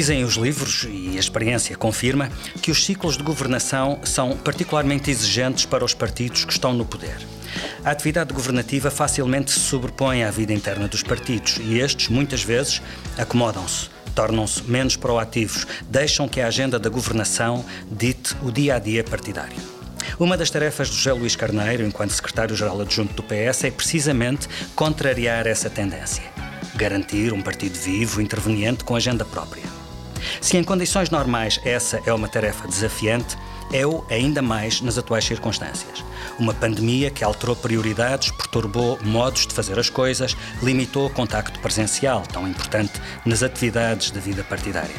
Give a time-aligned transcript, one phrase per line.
[0.00, 2.30] Dizem os livros, e a experiência confirma,
[2.62, 7.18] que os ciclos de governação são particularmente exigentes para os partidos que estão no poder.
[7.84, 12.80] A atividade governativa facilmente se sobrepõe à vida interna dos partidos e estes, muitas vezes,
[13.18, 19.04] acomodam-se, tornam-se menos proativos, deixam que a agenda da governação dite o dia a dia
[19.04, 19.58] partidário.
[20.18, 25.46] Uma das tarefas do José Luís Carneiro, enquanto secretário-geral adjunto do PS, é precisamente contrariar
[25.46, 26.24] essa tendência.
[26.74, 29.79] Garantir um partido vivo, interveniente, com agenda própria.
[30.40, 33.36] Se em condições normais essa é uma tarefa desafiante,
[33.72, 36.04] é-o ainda mais nas atuais circunstâncias.
[36.38, 42.22] Uma pandemia que alterou prioridades, perturbou modos de fazer as coisas, limitou o contacto presencial,
[42.22, 44.96] tão importante nas atividades da vida partidária.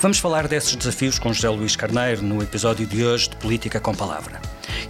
[0.00, 3.94] Vamos falar desses desafios com José Luís Carneiro no episódio de hoje de Política com
[3.94, 4.40] Palavra.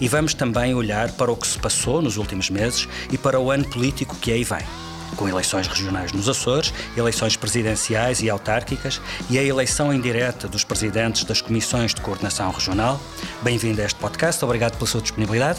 [0.01, 3.51] E vamos também olhar para o que se passou nos últimos meses e para o
[3.51, 4.86] ano político que aí vem
[5.17, 9.01] com eleições regionais nos Açores, eleições presidenciais e autárquicas
[9.31, 13.01] e a eleição indireta dos presidentes das comissões de coordenação regional.
[13.43, 15.59] Bem-vindo a este podcast, obrigado pela sua disponibilidade.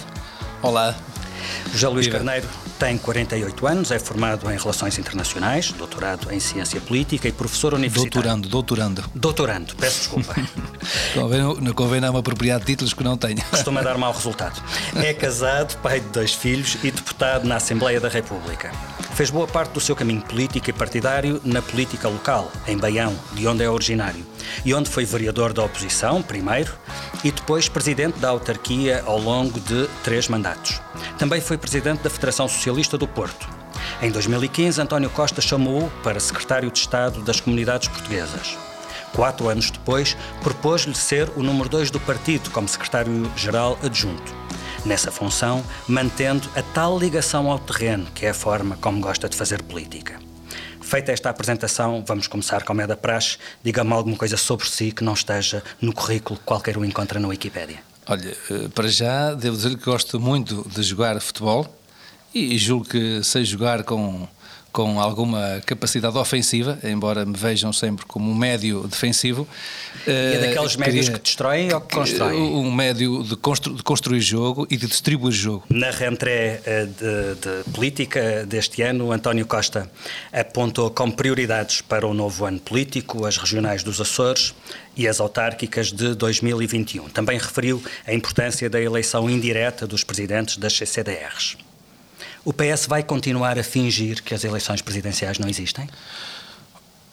[0.62, 0.96] Olá.
[1.72, 2.18] José Luís Viva.
[2.18, 2.48] Carneiro
[2.80, 8.12] tem 48 anos, é formado em Relações Internacionais, doutorado em Ciência Política e professor universitário.
[8.12, 9.04] Doutorando, doutorando.
[9.16, 10.36] Doutorando, peço desculpa.
[11.62, 13.42] não convém dar-me apropriar títulos que não tenho.
[13.50, 14.62] Costuma dar mau resultado.
[14.96, 18.72] É casado, pai de dois filhos e deputado na Assembleia da República.
[19.18, 23.48] Fez boa parte do seu caminho político e partidário na política local, em Baião, de
[23.48, 24.24] onde é originário,
[24.64, 26.72] e onde foi vereador da oposição, primeiro,
[27.24, 30.80] e depois presidente da autarquia ao longo de três mandatos.
[31.18, 33.50] Também foi presidente da Federação Socialista do Porto.
[34.04, 38.56] Em 2015, António Costa chamou-o para secretário de Estado das Comunidades Portuguesas.
[39.16, 44.37] Quatro anos depois, propôs-lhe ser o número dois do partido como secretário-geral adjunto
[44.88, 49.36] nessa função, mantendo a tal ligação ao terreno, que é a forma como gosta de
[49.36, 50.18] fazer política.
[50.82, 53.38] Feita esta apresentação, vamos começar como é da praxe.
[53.62, 57.28] Diga-me alguma coisa sobre si que não esteja no currículo que qualquer um encontra na
[57.28, 57.80] Wikipédia.
[58.08, 61.68] Olha, eh, para já devo dizer que gosto muito de jogar futebol
[62.34, 64.26] e julgo que sei jogar com
[64.78, 69.48] com alguma capacidade ofensiva, embora me vejam sempre como um médio defensivo.
[70.06, 72.40] E é daqueles uh, médios que destroem ou que constroem?
[72.40, 75.64] Um médio de, constru, de, construir jogo e de distribuir jogo.
[75.68, 79.90] Na rentrée eh, de, de, política deste ano, António Costa
[80.32, 84.54] apontou como prioridades para o novo ano político as regionais dos Açores
[84.96, 87.10] e as autárquicas de 2021.
[87.10, 91.58] Também referiu a importância da eleição indireta dos presidentes das CCDRs.
[92.48, 95.90] O PS vai continuar a fingir que as eleições presidenciais não existem?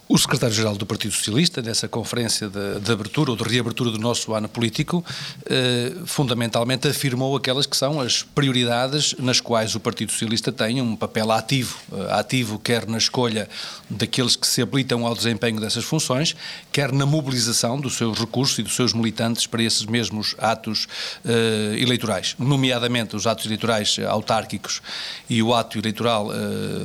[0.07, 4.35] O secretário-geral do Partido Socialista, nessa conferência de, de, abertura ou de reabertura do nosso
[4.35, 5.03] ano político,
[5.47, 10.95] eh, fundamentalmente afirmou aquelas que são as prioridades nas quais o Partido Socialista tem um
[10.95, 13.49] papel ativo, eh, ativo quer na escolha
[13.89, 16.37] daqueles que se habilitam ao desempenho dessas funções,
[16.71, 20.87] quer na mobilização dos seus recursos e dos seus militantes para esses mesmos atos
[21.25, 24.83] eh, eleitorais, nomeadamente os atos eleitorais autárquicos
[25.31, 26.37] e o ato eleitoral eh,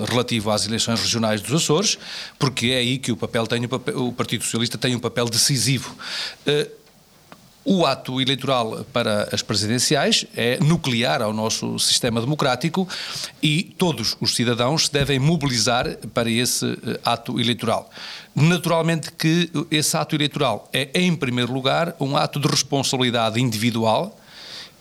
[0.09, 1.97] relativo às eleições regionais dos Açores,
[2.39, 3.61] porque é aí que que o papel tem
[3.95, 5.95] o, Partido Socialista tem um papel decisivo.
[6.45, 6.79] Uh,
[7.65, 12.87] o ato eleitoral para as presidenciais é nuclear ao nosso sistema democrático
[13.43, 17.89] e todos os cidadãos se devem mobilizar para esse eh, ato eleitoral.
[18.33, 24.17] Naturalmente que esse ato eleitoral é, em primeiro lugar, um ato de responsabilidade individual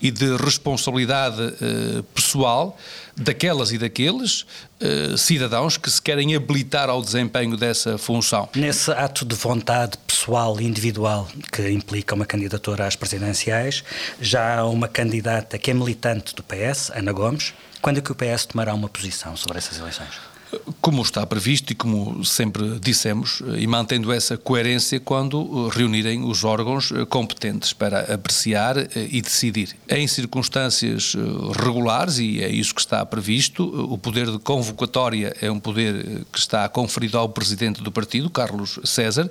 [0.01, 2.77] e de responsabilidade uh, pessoal
[3.17, 8.49] daquelas e daqueles uh, cidadãos que se querem habilitar ao desempenho dessa função.
[8.55, 13.83] Nesse ato de vontade pessoal e individual que implica uma candidatura às presidenciais,
[14.21, 17.53] já há uma candidata que é militante do PS, Ana Gomes.
[17.81, 20.38] Quando é que o PS tomará uma posição sobre essas eleições?
[20.81, 26.45] Como está previsto e como sempre dissemos, e mantendo essa coerência quando eh, reunirem os
[26.45, 29.77] órgãos eh, competentes para apreciar eh, e decidir.
[29.89, 31.15] Em circunstâncias
[31.61, 36.39] regulares, e é isso que está previsto, o poder de convocatória é um poder que
[36.39, 39.31] está conferido ao presidente do partido, Carlos César.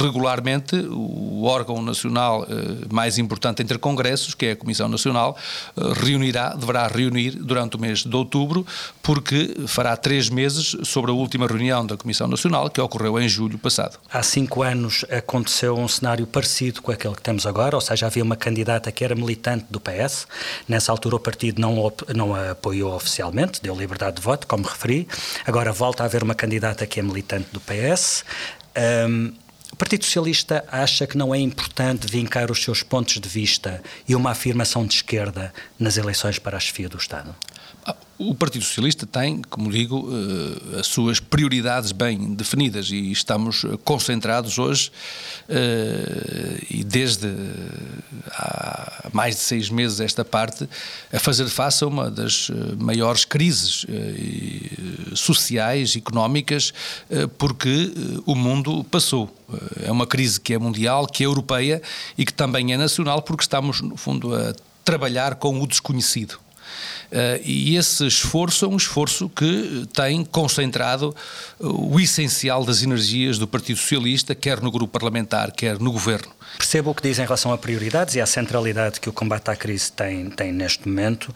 [0.00, 2.46] Regularmente, o órgão nacional
[2.90, 5.36] mais importante entre congressos, que é a Comissão Nacional,
[5.96, 8.66] reunirá, deverá reunir durante o mês de outubro,
[9.02, 13.56] porque fará três meses sobre a última reunião da Comissão Nacional, que ocorreu em julho
[13.56, 13.98] passado.
[14.12, 18.22] Há cinco anos aconteceu um cenário parecido com aquele que temos agora, ou seja, havia
[18.22, 20.26] uma candidata que era militante do PS.
[20.68, 25.08] Nessa altura o partido não, não a apoiou oficialmente, deu liberdade de voto, como referi.
[25.46, 28.22] Agora volta a haver uma candidata que é militante do PS.
[29.08, 29.32] Um,
[29.72, 34.14] o Partido Socialista acha que não é importante vincar os seus pontos de vista e
[34.14, 37.34] uma afirmação de esquerda nas eleições para a chefia do Estado?
[38.20, 40.06] O Partido Socialista tem, como digo,
[40.78, 44.92] as suas prioridades bem definidas e estamos concentrados hoje
[46.68, 47.28] e desde
[48.30, 50.68] há mais de seis meses esta parte
[51.10, 53.86] a fazer face a uma das maiores crises
[55.14, 56.74] sociais, económicas,
[57.38, 57.90] porque
[58.26, 59.34] o mundo passou.
[59.82, 61.80] É uma crise que é mundial, que é europeia
[62.18, 66.38] e que também é nacional, porque estamos, no fundo, a trabalhar com o desconhecido.
[67.10, 71.14] Uh, e esse esforço é um esforço que tem concentrado
[71.58, 76.30] o essencial das energias do Partido Socialista, quer no grupo parlamentar, quer no governo.
[76.56, 79.56] Percebo o que diz em relação a prioridades e à centralidade que o combate à
[79.56, 81.34] crise tem, tem neste momento.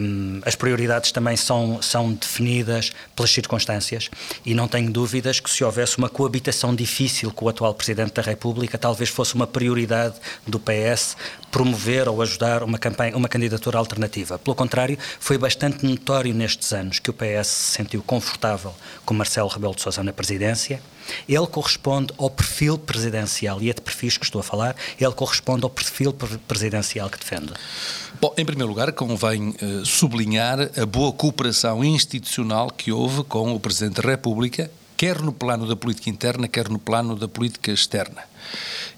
[0.00, 4.10] Um, as prioridades também são, são definidas pelas circunstâncias
[4.44, 8.22] e não tenho dúvidas que se houvesse uma coabitação difícil com o atual Presidente da
[8.22, 10.16] República, talvez fosse uma prioridade
[10.46, 11.16] do PS
[11.50, 14.38] promover ou ajudar uma, campanha, uma candidatura alternativa.
[14.38, 18.74] Pelo contrário, foi bastante notório nestes anos que o PS se sentiu confortável
[19.04, 20.80] com Marcelo Rebelo de Sousa na presidência
[21.28, 25.64] ele corresponde ao perfil presidencial, e é de perfis que estou a falar, ele corresponde
[25.64, 26.12] ao perfil
[26.46, 27.52] presidencial que defende.
[28.20, 33.60] Bom, em primeiro lugar, convém uh, sublinhar a boa cooperação institucional que houve com o
[33.60, 38.22] Presidente da República, quer no plano da política interna, quer no plano da política externa.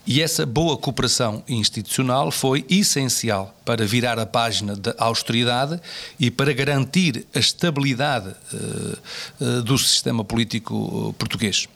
[0.06, 5.81] E essa boa cooperação institucional foi essencial para virar a página da austeridade
[6.20, 8.99] e para garantir a estabilidade uh,
[9.41, 11.67] uh, do sistema político português.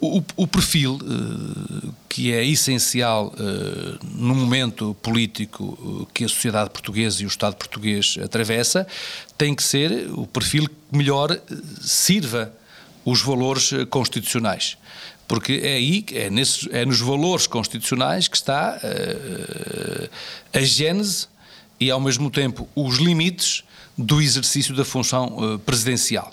[0.00, 6.70] O, o, perfil uh, que é essencial uh, no momento político uh, que a sociedade
[6.70, 8.86] portuguesa e o Estado português atravessa
[9.36, 11.38] tem que ser o perfil que melhor
[11.80, 12.52] sirva
[13.04, 14.78] os valores constitucionais.
[15.28, 18.78] Porque é aí, é, nesses, é nos valores constitucionais que está
[20.52, 21.26] a gênese
[21.80, 23.64] e, ao mesmo tempo, os limites
[23.96, 26.32] do exercício da função presidencial.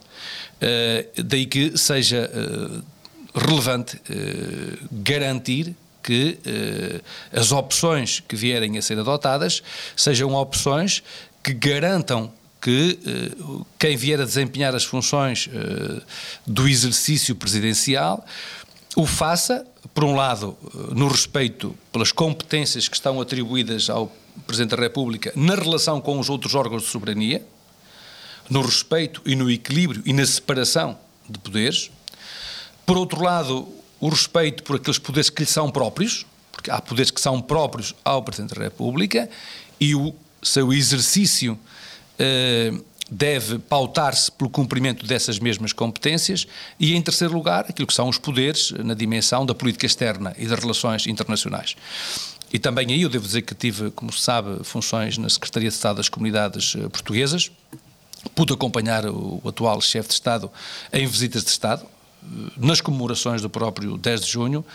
[0.62, 2.84] Uh, daí que seja uh,
[3.34, 6.40] relevante uh, garantir que
[7.31, 9.62] as opções que vierem a ser adotadas
[9.96, 11.04] sejam opções
[11.44, 12.98] que garantam que
[13.78, 15.48] quem vier a desempenhar as funções
[16.48, 18.25] do exercício presidencial
[18.96, 19.63] o faça,
[19.94, 20.58] por um lado,
[20.92, 24.12] no respeito pelas competências que estão atribuídas ao
[24.48, 27.46] Presidente da República na relação com os outros órgãos de soberania,
[28.51, 31.89] no respeito e no equilíbrio e na separação de poderes.
[32.86, 33.65] Por outro lado,
[33.98, 37.95] o respeito por aqueles poderes que lhe são próprios, porque há poderes que são próprios
[38.03, 39.30] ao Presidente da República,
[39.80, 40.13] e o
[40.44, 41.57] seu exercício
[42.19, 42.74] eh,
[43.09, 46.45] deve pautar-se pelo cumprimento dessas mesmas competências,
[46.77, 50.45] e em terceiro lugar, aquilo que são os poderes na dimensão da política externa e
[50.45, 51.77] das relações internacionais.
[52.51, 55.75] E também aí eu devo dizer que tive, como se sabe, funções na Secretaria de
[55.75, 57.50] Estado das Comunidades eh, Portuguesas,
[58.29, 60.50] pude acompanhar o atual chefe de Estado
[60.91, 61.85] em visitas de Estado,
[62.23, 62.27] eh,
[62.57, 64.65] nas comemorações do próprio 10 de junho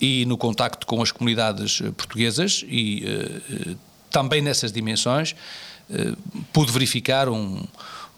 [0.00, 3.76] e no contacto com as comunidades eh, portuguesas e uh,
[4.10, 5.34] também nessas dimensões
[6.52, 7.62] pude verificar um,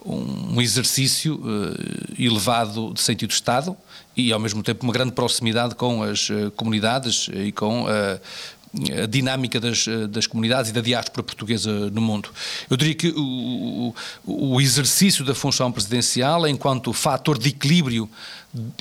[0.05, 1.43] um exercício
[2.17, 3.76] elevado de sentido de Estado
[4.17, 7.86] e ao mesmo tempo uma grande proximidade com as comunidades e com
[9.03, 12.31] a dinâmica das, das comunidades e da diáspora portuguesa no mundo.
[12.69, 18.09] Eu diria que o, o exercício da função presidencial, enquanto fator de equilíbrio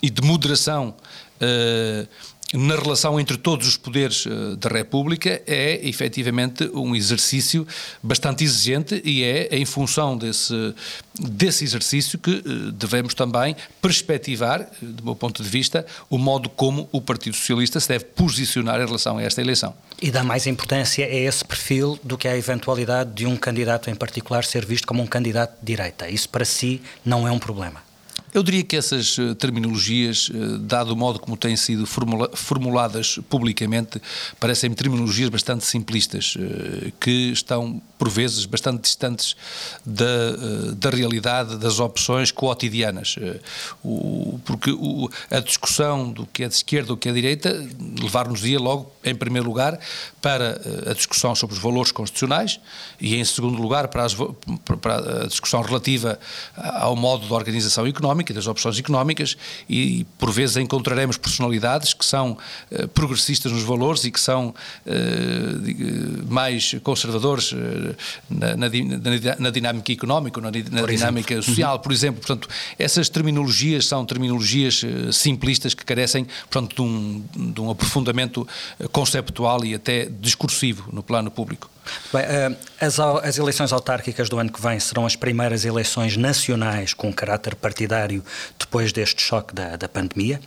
[0.01, 0.93] e de moderação
[1.41, 2.07] uh,
[2.53, 7.67] na relação entre todos os poderes uh, da República é efetivamente um exercício
[8.01, 10.73] bastante exigente e é em função desse,
[11.19, 16.49] desse exercício que uh, devemos também perspectivar, uh, do meu ponto de vista, o modo
[16.49, 19.73] como o Partido Socialista se deve posicionar em relação a esta eleição.
[20.01, 23.95] E dá mais importância a esse perfil do que à eventualidade de um candidato em
[23.95, 26.09] particular ser visto como um candidato de direita.
[26.09, 27.84] Isso para si não é um problema.
[28.35, 33.17] Eu diria que essas eh, terminologias, eh, dado o modo como têm sido formula formuladas
[33.29, 34.01] publicamente,
[34.41, 39.37] parecem-me terminologias bastante simplistas, eh, que estão, por vezes, bastante distantes
[39.85, 43.15] da, da realidade das opções cotidianas.
[44.43, 44.71] Porque
[45.31, 47.65] a discussão do que é de esquerda ou que é de direita
[48.01, 49.79] levar-nos-ia logo, em primeiro lugar,
[50.21, 52.59] para a discussão sobre os valores constitucionais
[52.99, 54.13] e, em segundo lugar, para, as,
[54.81, 56.19] para a discussão relativa
[56.57, 59.37] ao modo de organização económica económica e das opções económicas
[59.69, 62.31] e por vezes encontraremos personalidades que são
[62.71, 64.53] uh, progressistas nos valores e que são
[64.85, 67.95] uh, mais conservadores uh,
[68.29, 68.69] na, na,
[69.39, 71.43] na, dinâmica económica, na, na dinâmica exemplo.
[71.43, 72.21] social, por exemplo.
[72.21, 72.47] Portanto,
[72.79, 78.47] essas terminologias são terminologias simplistas que carecem, portanto, de um, de um aprofundamento
[78.91, 81.74] conceptual e até discursivo no plano público.
[82.11, 86.93] Bem, eh, as, as, eleições autárquicas do ano que vem serão as primeiras eleições nacionais
[86.93, 88.23] com caráter partidário
[88.57, 90.39] depois deste choque da, da pandemia.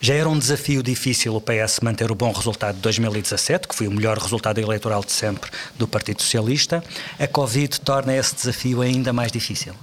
[0.00, 3.86] Já era um desafio difícil o PS manter o bom resultado de 2017, que foi
[3.86, 6.82] o melhor resultado eleitoral de sempre do Partido Socialista.
[7.18, 9.74] A Covid torna esse desafio ainda mais difícil.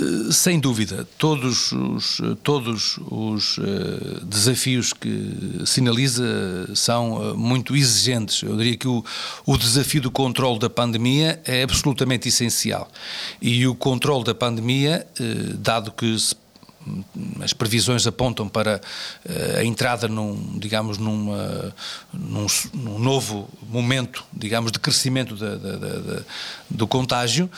[0.00, 6.24] Eh, sem dúvida, todos os, todos os uh, desafios que sinaliza
[6.74, 8.42] são muito exigentes.
[8.42, 9.04] Eu diria que o,
[9.44, 12.90] o desafio do controle da pandemia é absolutamente essencial.
[13.40, 15.06] E o controle da pandemia,
[15.58, 16.34] dado que se
[17.40, 18.80] as previsões apontam para
[19.58, 21.74] a entrada num, digamos, numa,
[22.12, 26.22] num, num novo momento, digamos, de crescimento da, da, da,
[26.70, 27.50] do contágio,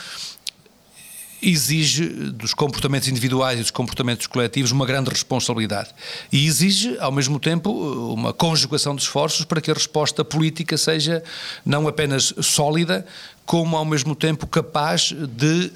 [1.43, 5.91] exige dos comportamentos individuais e dos comportamentos coletivos uma grande responsabilidade.
[6.31, 7.71] E exige, ao mesmo tempo,
[8.13, 11.23] uma conjugação de esforços para que a resposta política seja
[11.65, 13.07] não apenas sólida,
[13.51, 15.73] como ao mesmo tempo capaz de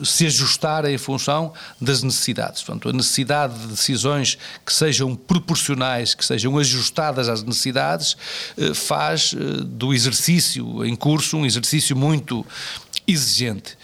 [0.00, 2.64] uh, se ajustar em função das necessidades.
[2.64, 8.16] Portanto, a necessidade de decisões que sejam proporcionais, que sejam ajustadas às necessidades,
[8.58, 12.44] uh, faz uh, do exercício em curso um exercício muito
[13.06, 13.76] exigente.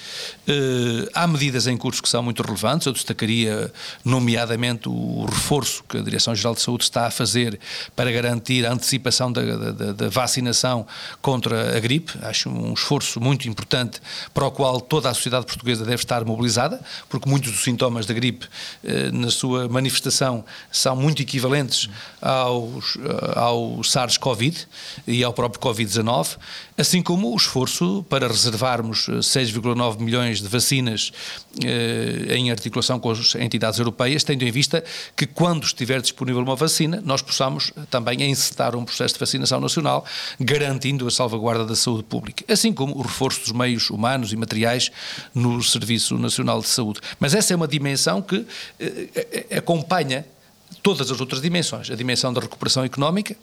[0.48, 3.72] Uh, há medidas em curso que são muito relevantes, eu destacaria
[4.04, 7.60] nomeadamente o reforço que a Direção-Geral de Saúde está a fazer
[7.94, 10.84] para garantir a antecipação da, da, da, vacinação
[11.20, 14.00] contra a gripe, acho um esforço muito importante
[14.34, 18.14] para o qual toda a sociedade portuguesa deve estar mobilizada, porque muitos dos sintomas da
[18.14, 21.88] gripe uh, na sua manifestação são muito equivalentes
[22.20, 24.66] aos, uh, ao SARS-CoV
[25.06, 26.36] e ao próprio Covid-19,
[26.76, 31.12] assim como o esforço para reservarmos 6,9 milhões de vacinas
[31.64, 34.82] eh, em articulação com as entidades europeias, tendo em vista
[35.16, 40.04] que quando estiver disponível uma vacina, nós possamos também encetar um processo de vacinação nacional,
[40.40, 44.90] garantindo a salvaguarda da saúde pública, assim como o reforço dos meios humanos e materiais
[45.34, 47.00] no Serviço Nacional de Saúde.
[47.18, 48.46] Mas essa é uma dimensão que
[48.78, 50.24] eh, acompanha
[50.82, 53.36] todas as outras dimensões, a dimensão da recuperação económica,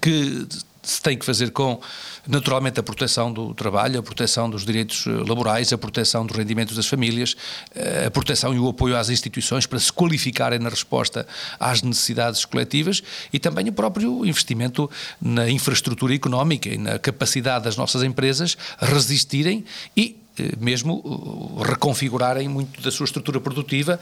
[0.00, 0.46] que
[0.82, 1.80] se tem que fazer com,
[2.26, 6.74] naturalmente, a proteção do trabalho, a proteção dos direitos eh, laborais, a proteção dos rendimentos
[6.74, 7.36] das famílias,
[7.74, 11.26] eh, a proteção e o apoio às instituições para se qualificarem na resposta
[11.58, 17.76] às necessidades coletivas e também o próprio investimento na infraestrutura económica e na capacidade das
[17.76, 19.64] nossas empresas resistirem
[19.96, 24.00] e eh, mesmo reconfigurarem muito da sua estrutura produtiva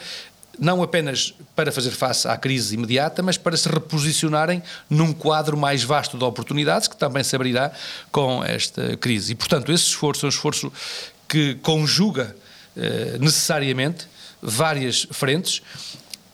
[0.58, 5.82] não apenas para fazer face à crise imediata, mas para se reposicionarem num quadro mais
[5.82, 7.70] vasto de oportunidades que também se abrirá
[8.10, 9.32] com esta crise.
[9.32, 10.72] E, portanto, esse esforço é um esforço
[11.28, 12.34] que conjuga
[12.76, 14.06] eh, necessariamente
[14.40, 15.62] várias frentes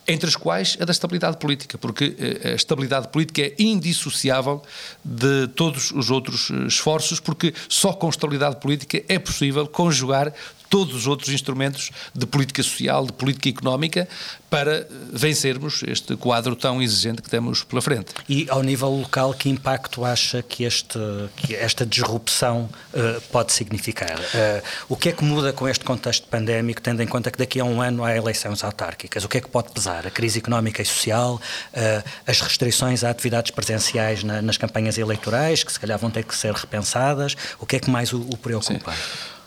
[0.07, 4.62] entre as quais a da estabilidade política, porque eh, a estabilidade política é indissociável
[5.04, 10.33] de todos os outros eh, esforços, porque só com estabilidade política é possível conjugar
[10.68, 14.09] todos os outros instrumentos de política social, de política económica,
[14.54, 18.12] para vencermos este quadro tão exigente que temos pela frente.
[18.28, 20.99] E ao nível local, que impacto acha que, este,
[21.37, 24.16] que esta disrupção uh, pode significar?
[24.16, 27.59] Uh, o que é que muda com este contexto pandémico, tendo em conta que daqui
[27.59, 29.25] a um ano há eleições autárquicas?
[29.25, 30.06] O que é que pode pesar?
[30.06, 31.35] A crise económica e social,
[31.73, 36.23] uh, as restrições a atividades presenciais na, nas campanhas eleitorais, que se calhar vão ter
[36.23, 37.37] que ser repensadas?
[37.59, 38.92] O que é que mais o, o preocupa?
[38.92, 38.99] Sim.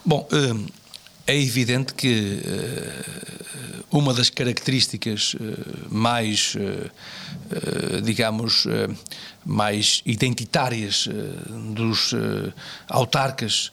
[0.06, 0.28] Bom,
[1.28, 2.42] é evidente que
[3.92, 5.38] uh, uma das características uh,
[5.94, 8.66] mais, uh, digamos,
[9.46, 11.08] mais identitárias
[11.76, 12.14] dos
[12.88, 13.72] autarcas,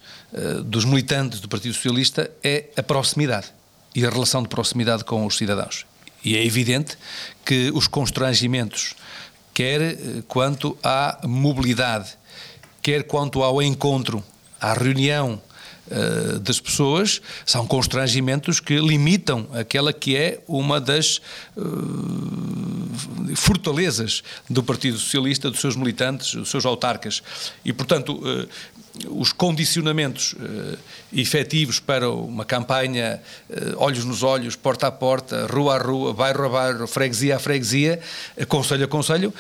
[0.65, 3.49] dos militantes do Partido Socialista é a proximidade
[3.95, 5.87] e a relação de proximidade com os cidadãos.
[6.25, 6.97] E é evidente
[7.45, 8.95] que os constrangimentos,
[9.53, 9.97] quer
[10.29, 12.11] quanto à mobilidade,
[12.81, 14.23] quer quanto ao encontro,
[14.61, 15.41] à reunião,
[15.91, 21.21] uh, das pessoas são constrangimentos que limitam aquela que é uma das
[21.57, 27.23] uh, fortalezas do Partido Socialista, dos seus militantes, dos seus autarcas.
[27.65, 28.49] E, portanto, uh,
[29.09, 30.79] os condicionamentos uh,
[31.13, 33.21] efetivos para uma campanha
[33.51, 37.39] uh, olhos nos olhos, porta a porta, rua a rua, bairro a bairro, freguesia a
[37.41, 37.99] freguesia,
[38.37, 39.35] uh, conselho a conselho,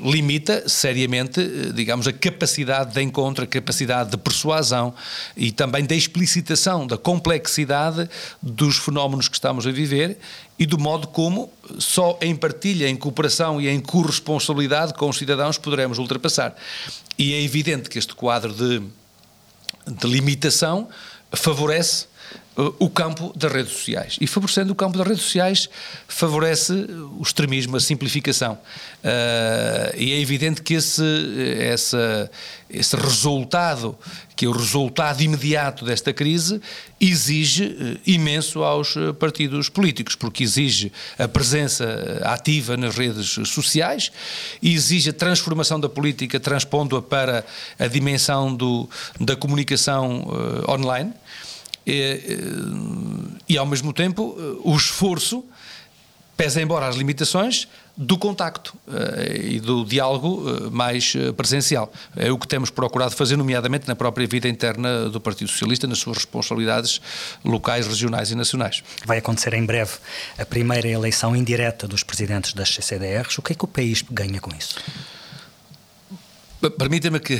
[0.00, 1.40] limita seriamente,
[1.74, 4.94] digamos, a capacidade de encontro, a capacidade de persuasão
[5.36, 8.08] e também da explicitação da complexidade
[8.40, 10.18] dos fenómenos que estamos a viver
[10.58, 15.58] e do modo como só em partilha, em cooperação e em corresponsabilidade com os cidadãos
[15.58, 16.54] poderemos ultrapassar.
[17.18, 18.82] E é evidente que este quadro de,
[19.86, 20.88] de limitação
[21.32, 22.06] favorece
[22.56, 24.18] o campo das redes sociais.
[24.20, 25.68] E favorecendo o campo das redes sociais,
[26.06, 28.54] favorece o extremismo, a simplificação.
[28.54, 31.02] Uh, e é evidente que esse,
[31.58, 32.30] essa,
[32.68, 33.96] esse resultado,
[34.36, 36.60] que é o resultado imediato desta crise,
[37.00, 44.12] exige uh, imenso aos partidos políticos, porque exige a presença ativa nas redes sociais,
[44.62, 47.44] exige a transformação da política, transpondo-a para
[47.78, 51.14] a dimensão do, da comunicação uh, online
[51.86, 52.20] e,
[53.48, 55.44] e ao mesmo tempo o esforço
[56.36, 58.92] pesa embora as limitações do contacto uh,
[59.40, 61.92] e do diálogo uh, mais presencial.
[62.16, 65.98] É o que temos procurado fazer, nomeadamente na própria vida interna do Partido Socialista, nas
[65.98, 67.00] suas responsabilidades
[67.44, 68.82] locais, regionais e nacionais.
[69.04, 69.92] Vai acontecer em breve
[70.38, 73.38] a primeira eleição indireta dos presidentes das CCDRs.
[73.38, 74.80] O que é que o país ganha com isso?
[76.70, 77.38] Permita-me que uh,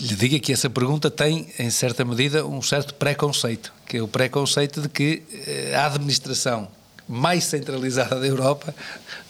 [0.00, 4.08] lhe diga que essa pergunta tem, em certa medida, um certo preconceito, que é o
[4.08, 6.68] preconceito de que uh, a administração
[7.08, 8.74] mais centralizada da Europa,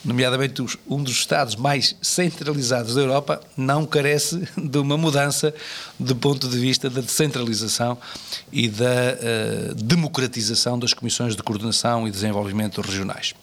[0.03, 5.55] nomeadamente os, um dos Estados mais centralizados da Europa, não carece de uma mudança
[6.01, 7.99] do ponto de vista da descentralização
[8.51, 13.35] e da uh, democratização das comissões de coordenação e desenvolvimento regionais.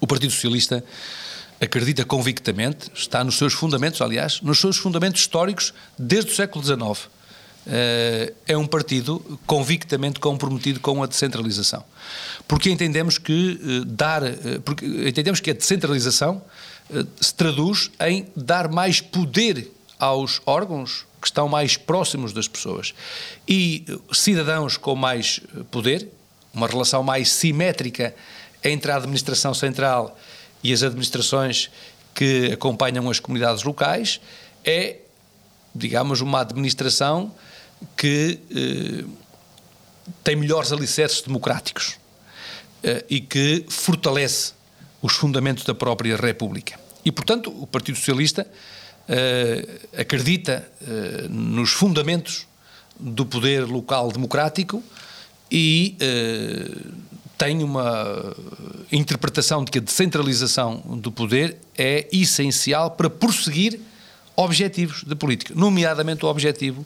[0.00, 0.82] O Partido Socialista
[1.60, 7.08] acredita convictamente, está nos seus fundamentos, aliás, nos seus fundamentos históricos desde o século XIX.
[7.66, 11.82] Eh, é um partido convictamente comprometido com a descentralização.
[12.46, 16.42] Porque entendemos que eh, dar, eh, porque entendemos que a descentralização
[17.18, 22.92] se traduz em dar mais poder aos órgãos que estão mais próximos das pessoas.
[23.48, 26.06] E cidadãos com mais poder,
[26.52, 28.14] uma relação mais simétrica
[28.62, 30.33] entre a administração central e
[30.72, 31.70] as administrações
[32.14, 34.20] que acompanham as comunidades locais,
[34.64, 34.98] é,
[35.74, 37.32] digamos, uma administração
[37.96, 39.04] que eh,
[40.22, 41.98] tem melhores alicerces democráticos
[42.82, 44.52] eh, e que fortalece
[45.02, 46.78] os fundamentos da própria República.
[47.04, 48.46] E, portanto, o Partido Socialista
[49.06, 52.46] eh, acredita eh, nos fundamentos
[52.98, 54.82] do poder local democrático
[55.50, 56.70] e eh,
[57.44, 58.34] tem uma
[58.90, 63.78] interpretação de que a descentralização do poder é essencial para prosseguir
[64.34, 66.84] objetivos de política, nomeadamente o objetivo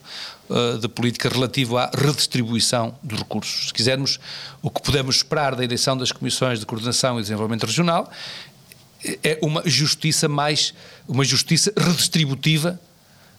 [0.51, 3.69] uh, de política relativo à redistribuição dos recursos.
[3.69, 4.19] Se quisermos,
[4.61, 8.11] o que podemos esperar da eleição das comissões de coordenação e desenvolvimento regional
[9.23, 10.75] é uma justiça mais,
[11.07, 12.81] uma justiça redistributiva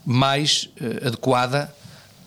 [0.05, 1.75] mais uh, adequada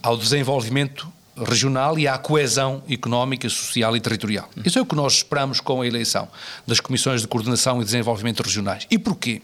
[0.02, 4.48] ao desenvolvimento regional e à coesão económica, social e territorial.
[4.64, 6.28] Isso é o que nós esperamos com a eleição
[6.66, 8.86] das comissões de coordenação e desenvolvimento regionais.
[8.90, 9.40] E porquê?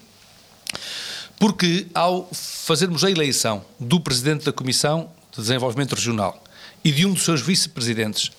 [1.39, 6.43] Porque ao fazermos a eleição do presidente da Comissão de Desenvolvimento Regional
[6.83, 8.31] e de um dos seus vice-presidentes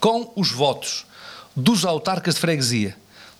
[0.00, 1.04] com os votos
[1.54, 2.96] dos autarcas de freguesia,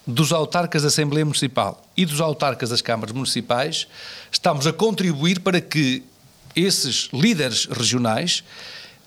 [0.06, 3.86] dos autarcas da Assembleia Municipal e dos autarcas das câmaras municipais,
[4.30, 6.02] estamos a contribuir para que
[6.54, 8.44] esses líderes regionais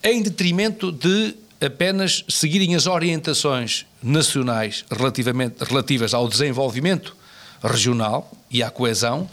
[0.07, 7.13] em detrimento de apenas seguirem as orientações nacionais relativamente, relativas ao desenvolvimento
[7.61, 9.29] regional e à coesão,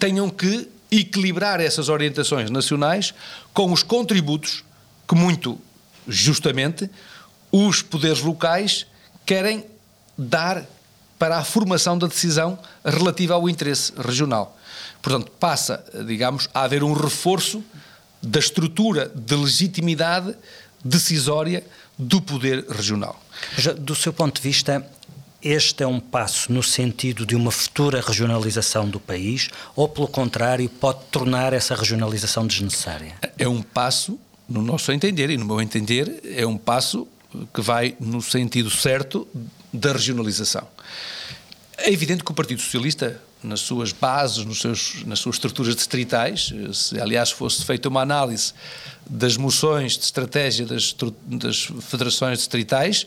[0.00, 3.14] tenham que equilibrar essas orientações nacionais
[3.54, 4.64] com os contributos
[5.06, 5.60] que, muito
[6.08, 6.90] justamente,
[7.52, 8.84] os poderes locais
[9.24, 9.64] querem
[10.18, 10.66] dar
[11.20, 14.58] para a formação da decisão relativa ao interesse regional.
[15.00, 17.62] Portanto, passa, digamos, a haver um reforço
[18.26, 20.34] da estrutura de legitimidade
[20.84, 21.64] decisória
[21.96, 23.20] do poder regional.
[23.78, 24.84] Do seu ponto de vista,
[25.42, 30.68] este é um passo no sentido de uma futura regionalização do país ou, pelo contrário,
[30.68, 33.14] pode tornar essa regionalização desnecessária?
[33.38, 37.06] É um passo, no nosso entender e no meu entender, é um passo
[37.54, 39.26] que vai no sentido certo
[39.72, 40.66] da regionalização.
[41.78, 46.52] É evidente que o Partido Socialista nas suas bases, nos seus, nas suas estruturas distritais.
[46.72, 48.52] Se, aliás, fosse feita uma análise
[49.08, 50.94] das moções de estratégia das,
[51.26, 53.06] das federações distritais,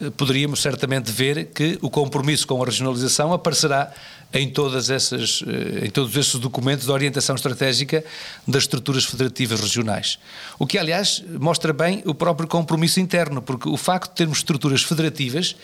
[0.00, 3.92] eh, poderíamos certamente ver que o compromisso com a regionalização aparecerá
[4.32, 8.04] em, todas essas, eh, em todos esses documentos de orientação estratégica
[8.46, 10.18] das estruturas federativas regionais.
[10.58, 14.82] O que, aliás, mostra bem o próprio compromisso interno, porque o facto de termos estruturas
[14.82, 15.56] federativas,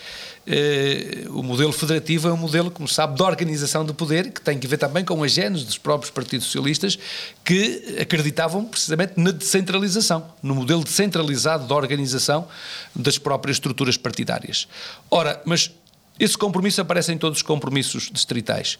[0.47, 4.57] eh, o modelo federativo é um modelo, como sabe, de organização do poder, que tem
[4.57, 6.97] que ver também com as genes dos próprios partidos socialistas,
[7.43, 12.47] que acreditavam precisamente na descentralização, no modelo descentralizado de organização
[12.95, 14.67] das próprias estruturas partidárias.
[15.09, 15.71] Ora, mas
[16.19, 18.77] esse compromisso aparece em todos os compromissos distritais.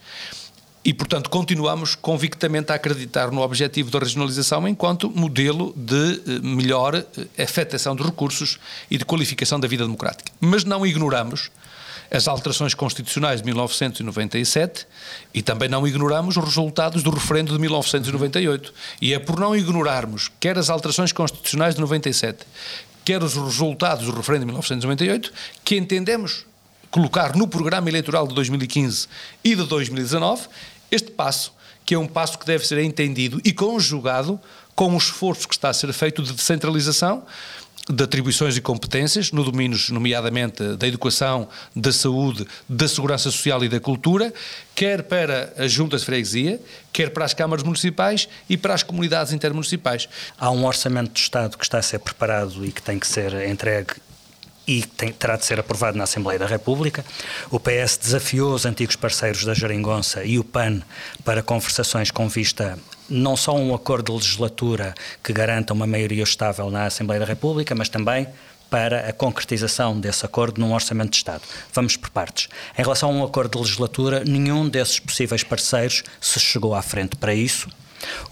[0.86, 6.96] E, portanto, continuamos convictamente a acreditar no objetivo da regionalização enquanto modelo de eh, melhor
[6.96, 8.60] eh, afetação de recursos
[8.91, 10.30] e de qualificação da vida democrática.
[10.41, 11.50] Mas não ignoramos
[12.12, 14.86] as alterações constitucionais de 1997
[15.34, 18.74] e também não ignoramos os resultados do referendo de 1998.
[19.02, 22.46] E é por não ignorarmos quer as alterações constitucionais de 97,
[23.06, 25.32] quer os resultados do referendo de 1998,
[25.63, 26.46] que entendemos
[26.93, 29.08] colocar no programa eleitoral de 2015
[29.43, 30.47] e de 2019
[30.91, 31.51] este passo,
[31.84, 34.39] que é um passo que deve ser entendido e conjugado
[34.75, 37.23] com o esforço que está a ser feito de descentralização
[37.89, 43.67] de atribuições e competências, no domínios, nomeadamente, da educação, da saúde, da segurança social e
[43.67, 44.34] da cultura,
[44.73, 46.62] quer para as juntas de freguesia,
[46.93, 50.08] quer para as câmaras municipais e para as comunidades intermunicipais.
[50.39, 53.34] Há um orçamento de Estado que está a ser preparado e que tem que ser
[53.49, 53.95] entregue
[54.67, 57.06] e tem, terá de ser aprovado na Assembleia da República.
[57.52, 60.82] O PS desafiou os antigos parceiros da Jeringonça e o PAN
[61.23, 62.78] para conversações com vista
[63.10, 67.26] não só a um acordo de legislatura que garanta uma maioria estável na Assembleia da
[67.26, 68.28] República, mas também
[68.69, 71.43] para a concretização desse acordo num orçamento de Estado.
[71.71, 72.49] Vamos por partes.
[72.76, 77.15] Em relação a um acordo de legislatura, nenhum desses possíveis parceiros se chegou à frente
[77.15, 77.69] para isso.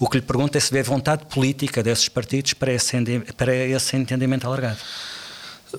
[0.00, 2.96] O que lhe pergunto é se vê vontade política desses partidos para esse,
[3.36, 4.78] para esse entendimento alargado.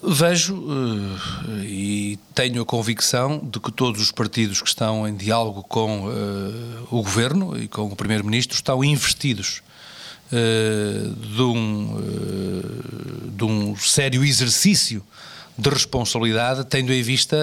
[0.01, 5.63] Vejo uh, e tenho a convicção de que todos os partidos que estão em diálogo
[5.63, 9.62] com uh, o governo e com o primeiro-ministro estão investidos
[10.32, 11.97] uh, de, um,
[13.36, 15.03] de um sério exercício
[15.56, 17.38] de responsabilidade, tendo em vista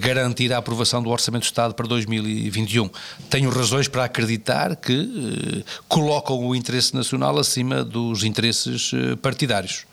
[0.00, 2.88] garantir a aprovação do Orçamento do Estado para 2021.
[3.28, 9.84] Tenho razões para acreditar que colocam o interesse nacional acima dos interesses partidários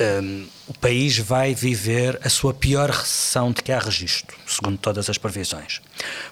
[0.00, 5.10] um, o país vai viver a sua pior recessão de que há registro, segundo todas
[5.10, 5.80] as previsões.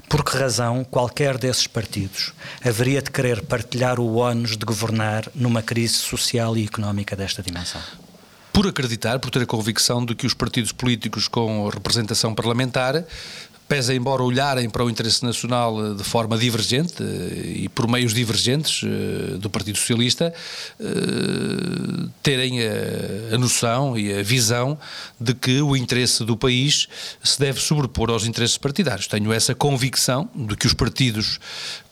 [0.08, 2.32] Por que razão qualquer desses partidos
[2.64, 7.82] haveria de querer partilhar o ónus de governar numa crise social e económica desta dimensão?
[8.52, 13.04] Por acreditar, por ter a convicção de que os partidos políticos com representação parlamentar
[13.68, 18.14] pese embora olharem para o interesse nacional eh, de forma divergente eh, e por meios
[18.14, 20.32] divergentes eh, do Partido Socialista,
[22.22, 24.78] terem a, a, noção e a visão
[25.20, 26.88] de que o interesse do país
[27.22, 29.06] se deve sobrepor aos interesses partidários.
[29.06, 31.38] Tenho essa convicção de que os partidos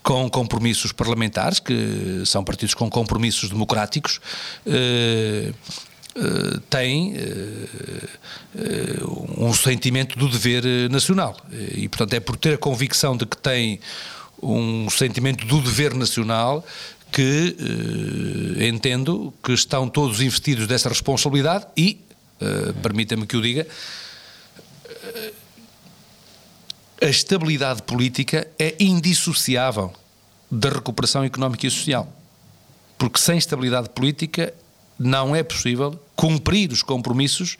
[0.03, 4.21] com compromissos parlamentares, que são partidos com compromissos democráticos,
[6.16, 11.37] uh, tem uh, um sentimento do dever nacional.
[11.74, 13.81] E, portanto, é por ter a convicção de que tem
[14.42, 16.66] um sentimento do dever nacional
[17.12, 17.57] que
[18.68, 22.00] entendo que estão todos investidos dessa responsabilidade e,
[22.83, 23.66] permita-me que o diga,
[27.00, 29.92] a estabilidade política é indissociável
[30.50, 32.11] da recuperação económica e social.
[32.98, 34.52] Porque sem estabilidade política
[34.98, 37.57] não é possível cumprir os compromissos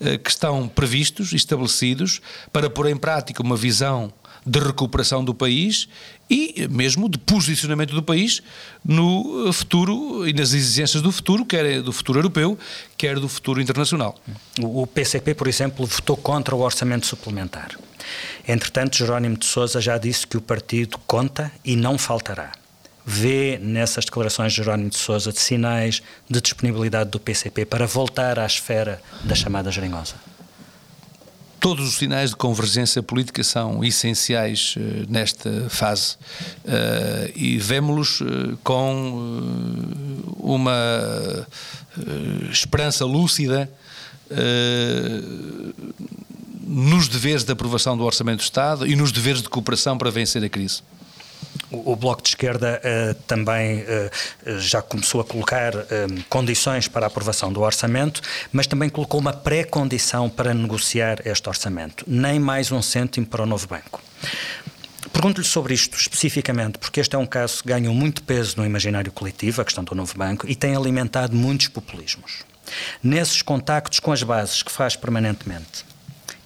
[0.00, 2.20] eh, que estão previstos e estabelecidos
[2.52, 4.12] para pôr em prática uma visão
[4.46, 5.88] de recuperação do país
[6.30, 8.42] e mesmo de posicionamento do país
[8.84, 12.58] no futuro e nas exigências do futuro, quer do futuro europeu,
[12.96, 14.16] quer do futuro internacional.
[14.60, 17.76] O PCP, por exemplo, votou contra o orçamento suplementar.
[18.46, 22.52] Entretanto, Jerónimo de Sousa já disse que o partido conta e não faltará
[23.10, 28.38] vê nessas declarações de Jerónimo de Sousa de sinais de disponibilidade do PCP para voltar
[28.38, 30.14] à esfera da chamada geringonça?
[31.58, 36.16] Todos os sinais de convergência política são essenciais uh, nesta fase
[36.66, 39.42] uh, e vemos-los uh, com
[40.36, 41.46] uma
[42.50, 43.70] esperança lúcida
[46.62, 50.44] nos deveres de aprovação do Orçamento do Estado e nos deveres de cooperação para vencer
[50.44, 50.82] a crise.
[51.70, 55.84] O, Bloco de Esquerda uh, também uh, já começou a colocar uh,
[56.30, 62.04] condições para a aprovação do orçamento, mas também colocou uma pré-condição para negociar este orçamento:
[62.06, 64.00] nem mais um cêntimo para o novo banco.
[65.12, 69.12] Pergunto-lhe sobre isto especificamente, porque este é um caso que ganhou muito peso no imaginário
[69.12, 72.44] coletivo, a questão do novo banco, e tem alimentado muitos populismos.
[73.02, 75.84] Nesses contactos com as bases que faz permanentemente,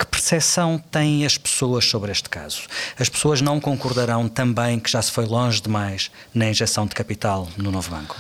[0.03, 2.62] que percepção têm as pessoas sobre este caso?
[2.99, 7.49] As pessoas não concordarão também que já se foi longe demais na injeção de capital
[7.57, 8.17] no novo banco?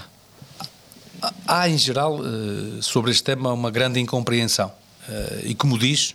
[1.46, 4.72] Há, em geral, eh, sobre este tema, uma grande incompreensão.
[5.08, 6.14] Eh, e, como diz,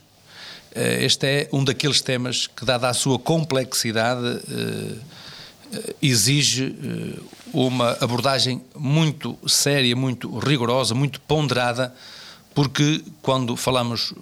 [0.74, 4.42] eh, este é um daqueles temas que, dada a sua complexidade,
[6.02, 6.74] exige
[7.52, 11.94] uma abordagem muito séria, muito rigorosa, muito ponderada,
[12.56, 14.14] porque quando falamos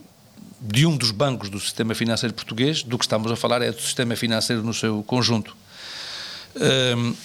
[0.65, 3.82] de um dos bancos do sistema financeiro português, do que estamos a falar é do
[3.82, 5.56] sistema financeiro no seu conjunto.
[6.56, 7.15] Um,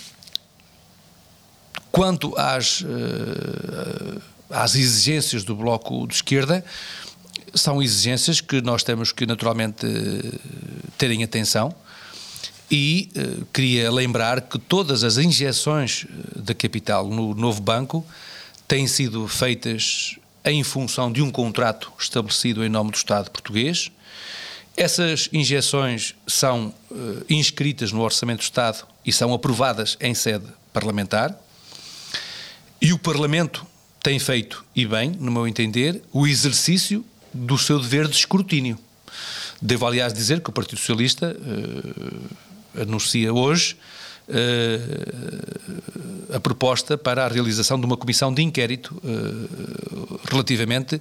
[1.91, 6.65] quanto às, uh, às exigências do Bloco de Esquerda,
[7.55, 9.87] são exigências que nós temos que naturalmente
[10.99, 11.75] ter em atenção
[12.71, 18.07] e uh, queria lembrar que todas as injeções de capital no novo banco
[18.69, 23.91] têm sido feitas em função de um contrato estabelecido em nome do Estado português.
[24.77, 31.39] Essas injeções são uh, inscritas no Orçamento do Estado e são aprovadas em sede parlamentar.
[32.81, 33.67] E o Parlamento
[34.03, 38.79] tem feito, e bem, no meu entender, o exercício do seu dever de escrutínio.
[39.61, 43.77] Devo, aliás, dizer que o Partido Socialista uh, anuncia hoje
[44.31, 51.01] uh, a proposta para a realização de uma comissão de inquérito uh, relativamente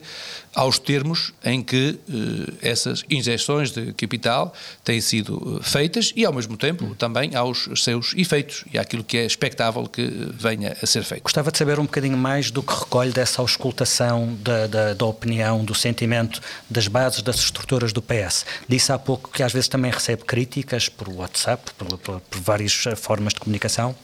[0.56, 6.58] aos termos em que uh, essas injeções de capital têm sido feitas e, ao mesmo
[6.58, 11.24] tempo, também aos seus efeitos e àquilo que é expectável que venha a ser feito.
[11.24, 15.64] Gostava de saber um bocadinho mais do que recolhe dessa auscultação da, da, da opinião,
[15.64, 18.46] do sentimento das bases das estruturas do PS.
[18.68, 22.74] Disse há pouco que às vezes também recebe críticas por WhatsApp, por, por, por várias
[22.98, 23.96] formas formas de comunicação.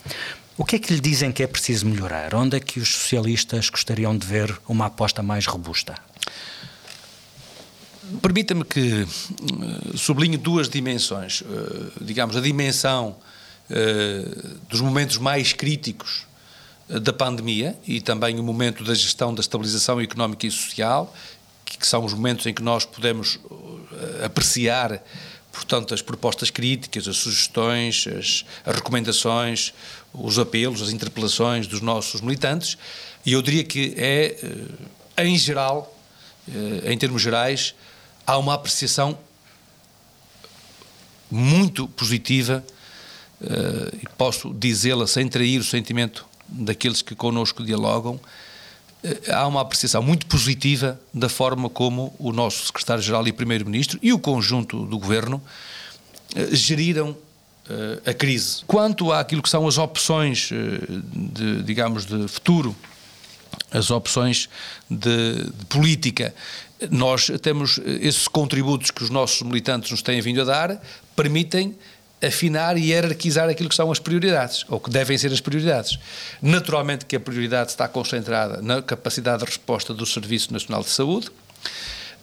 [0.57, 2.33] O que é que lhe dizem que é preciso melhorar?
[2.33, 5.95] Onde é que os socialistas gostariam de ver uma aposta mais robusta?
[8.21, 11.41] Permita-me que uh, sublinhe duas dimensões.
[11.41, 13.15] Uh, digamos, a dimensão
[13.69, 16.25] uh, dos momentos mais críticos
[16.87, 21.13] da pandemia e também o momento da gestão da estabilização económica e social,
[21.65, 23.39] que, são os momentos em que nós podemos
[24.23, 25.01] apreciar
[25.55, 29.73] portanto, as propostas críticas, as sugestões, as, recomendações,
[30.13, 32.77] os apelos, as interpelações dos nossos militantes,
[33.25, 34.37] e eu diria que é,
[35.17, 35.97] eh, em geral,
[36.47, 37.73] eh, em termos gerais,
[38.25, 39.17] há uma apreciação
[41.29, 42.63] muito positiva,
[43.41, 48.19] eh, e posso dizê-la sem trair o sentimento daqueles que connosco dialogam,
[49.03, 54.13] eh, há uma apreciação muito positiva da forma como o nosso secretário-geral e primeiro-ministro e
[54.13, 55.41] o conjunto do governo
[56.35, 57.15] eh, geriram
[58.05, 58.63] a crise.
[58.67, 62.75] Quanto àquilo que são as opções de, digamos, de futuro,
[63.75, 64.49] as opções
[64.89, 66.33] de, de política,
[66.89, 70.81] nós temos esses contributos que os nossos militantes nos têm vindo a dar,
[71.15, 71.75] permitem
[72.25, 75.99] afinar e hierarquizar aquilo que são as prioridades, ou que devem ser as prioridades.
[76.41, 81.29] Naturalmente que a prioridade está concentrada na capacidade de resposta do Serviço Nacional de Saúde,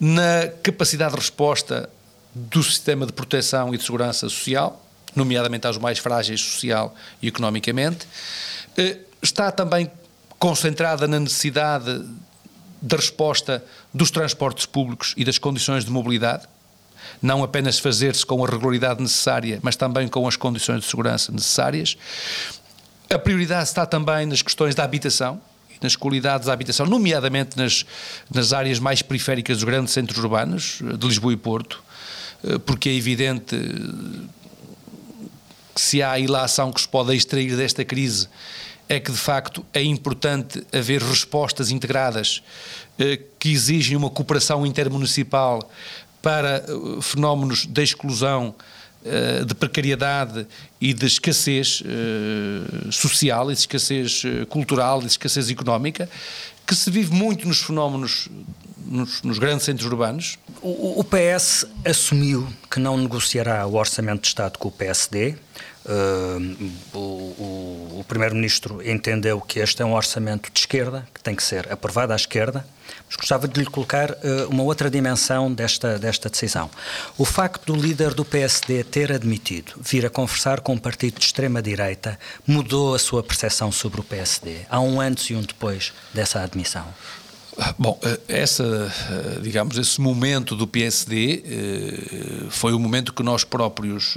[0.01, 1.89] na capacidade de resposta
[2.35, 4.85] do sistema de proteção e de segurança social,
[5.15, 8.07] nomeadamente aos mais frágeis social e economicamente,
[8.77, 9.91] eh, está também
[10.43, 12.05] concentrada na necessidade
[12.83, 16.49] de resposta dos transportes públicos e das condições de mobilidade,
[17.23, 21.97] não apenas fazer-se com a regularidade necessária, mas também com as condições de segurança necessárias.
[23.09, 25.41] A prioridade está também nas questões da habitação,
[25.81, 27.87] nas qualidades da habitação, nomeadamente nas,
[28.29, 31.81] nas áreas mais periféricas dos grandes centros urbanos, de Lisboa e Porto,
[32.43, 33.57] eh, porque é evidente
[35.73, 38.29] que se há ilação que se pode extrair desta crise
[38.89, 42.43] é que de facto é importante haver respostas integradas
[42.99, 45.69] eh, que exigem uma cooperação intermunicipal
[46.21, 48.55] para uh, fenómenos de exclusão,
[49.05, 50.47] uh, de precariedade
[50.81, 51.83] e de escassez
[52.91, 56.09] social, de escassez cultural, de escassez económica,
[56.67, 58.29] que se vive muito nos fenómenos
[58.85, 60.39] nos, nos, grandes centros urbanos.
[60.61, 65.37] O, o, PS assumiu que não negociará o orçamento de Estado com o PSD.
[65.85, 71.35] Uh, o, o, o Primeiro-Ministro entendeu que este é um orçamento de esquerda, que tem
[71.35, 72.65] que ser aprovado à esquerda.
[73.07, 76.71] Mas gostava de lhe colocar uh, uma outra dimensão desta, desta decisão.
[77.19, 81.25] O facto do líder do PSD ter admitido vir a conversar com um partido de
[81.25, 84.61] extrema-direita mudou a sua percepção sobre o PSD.
[84.69, 86.87] Há um antes e um depois dessa admissão.
[87.79, 91.43] Bom, eh, essa, eh, digamos, esse momento do PSD
[92.51, 94.17] foi o momento que nós próprios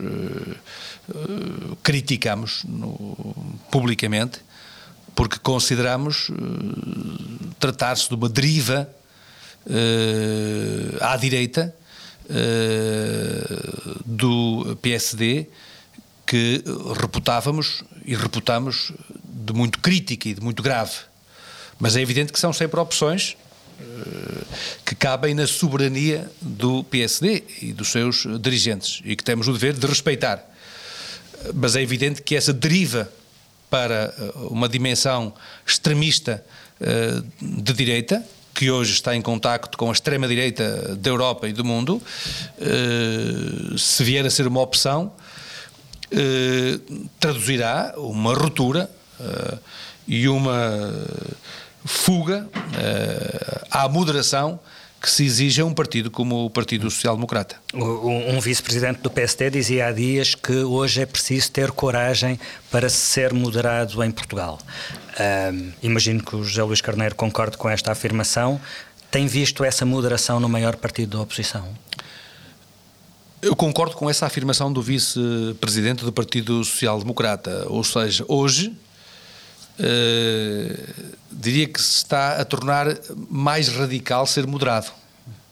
[1.84, 2.66] criticamos
[3.70, 4.40] publicamente
[5.14, 6.32] porque consideramos
[7.60, 8.90] tratar-se de uma deriva
[11.02, 11.74] à direita
[14.06, 15.48] do PSD
[16.26, 16.64] que
[17.00, 18.92] reputávamos e reputamos
[19.24, 20.96] de muito crítica e de muito grave.
[21.80, 23.36] Mas é evidente que são sempre opções
[24.86, 29.74] que cabem na soberania do PSD e dos seus dirigentes e que temos o dever
[29.74, 30.44] de respeitar.
[31.54, 33.12] Mas é evidente que essa deriva
[33.70, 35.34] para eh, uma dimensão
[35.66, 36.44] extremista
[36.80, 41.66] eh, de direita que hoje está em contacto com a extrema-direita da Europa e do
[41.66, 42.02] mundo,
[43.78, 45.12] se vier a ser uma opção,
[47.20, 48.90] traduzirá uma ruptura
[50.08, 50.82] e uma
[51.86, 52.48] fuga
[53.72, 54.60] à moderação
[55.06, 57.58] que se exige a um partido como o Partido Social Democrata.
[57.72, 62.40] Um, um vice-presidente do PSD dizia há dias que hoje é preciso ter coragem
[62.72, 64.58] para ser moderado em Portugal.
[65.12, 68.60] Uh, imagino que o José Luís Carneiro concorde com esta afirmação.
[69.12, 71.68] Tem visto essa moderação no maior partido da oposição?
[73.44, 77.68] Eu concordo com essa afirmação do vice-presidente do Partido Social Democrata.
[77.68, 78.76] Ou seja, hoje
[79.80, 82.88] uh, diria que se está a tornar
[83.30, 84.92] mais radical ser moderado,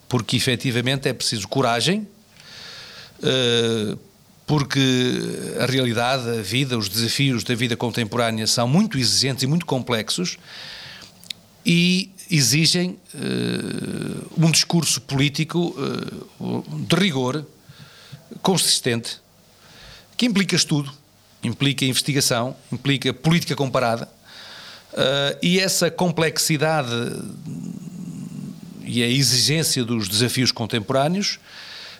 [0.08, 2.08] porque efetivamente é preciso coragem,
[3.20, 3.98] uh,
[4.46, 4.80] porque
[5.60, 10.38] a realidade, a vida, os desafios da vida contemporânea são muito exigentes e muito complexos
[11.66, 15.76] e exigem uh, um discurso político
[16.88, 17.46] de rigor,
[18.42, 19.22] consistente,
[20.18, 20.92] que implica estudo
[21.44, 24.08] implica investigação, implica política comparada,
[24.94, 26.90] uh, e essa complexidade
[28.84, 31.40] e a exigência dos desafios contemporâneos,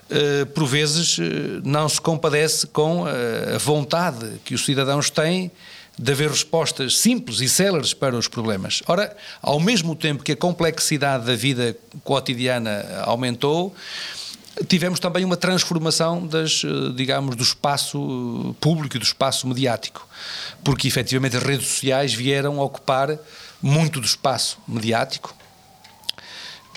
[0.10, 1.22] uh, por vezes, uh,
[1.64, 5.52] não se compadece com a vontade que os cidadãos têm
[5.98, 8.82] de haver respostas simples e céleres para os problemas.
[8.88, 13.76] Ora, ao mesmo tempo que a complexidade da vida cotidiana aumentou,
[14.68, 20.08] tivemos também uma transformação das, eh, digamos, do espaço eh, público e do espaço mediático,
[20.64, 23.18] porque efetivamente as redes sociais vieram ocupar
[23.62, 25.36] muito do espaço mediático,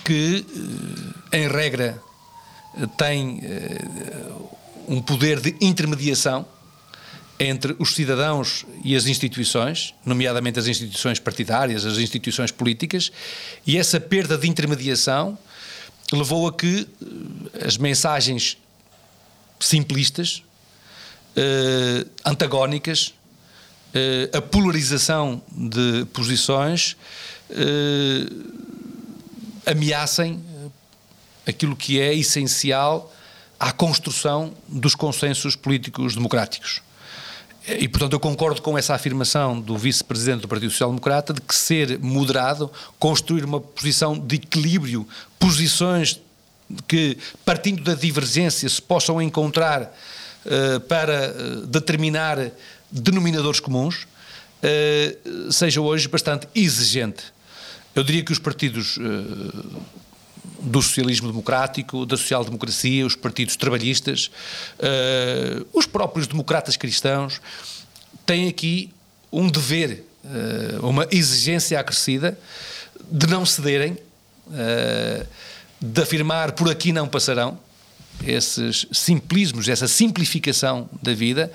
[0.04, 0.46] que
[1.32, 2.02] eh, em regra
[2.98, 3.40] tem
[4.86, 6.46] um poder de intermediação
[7.40, 13.10] entre os cidadãos e as instituições, nomeadamente as instituições partidárias, as instituições políticas,
[13.66, 15.38] e essa perda de intermediação
[16.12, 16.86] levou a que
[17.54, 18.58] eh, as mensagens
[19.58, 20.42] simplistas,
[21.36, 23.14] uh, antagónicas,
[23.94, 26.96] uh, a polarização de posições
[27.50, 28.60] uh,
[29.64, 30.44] ameacem
[31.46, 33.12] aquilo que é essencial
[33.58, 36.82] à construção dos consensos políticos democráticos.
[37.68, 41.54] E, portanto, eu concordo com essa afirmação do vice-presidente do Partido Social Democrata de que
[41.54, 46.20] ser moderado, construir uma posição de equilíbrio, posições
[46.86, 52.52] que, partindo da divergência, se possam encontrar uh, para uh, determinar
[52.90, 54.06] denominadores comuns,
[54.62, 57.24] uh, seja hoje bastante exigente.
[57.96, 58.98] Eu diria que os partidos
[60.66, 64.30] do socialismo democrático, da social-democracia, os partidos trabalhistas,
[64.78, 67.40] uh, os próprios democratas cristãos,
[68.26, 68.92] têm aqui
[69.30, 72.36] um dever, uh, uma exigência acrescida
[73.10, 75.26] de não cederem, uh,
[75.80, 77.58] de afirmar por aqui não passarão,
[78.26, 81.52] esses simplismos, essa simplificação da vida,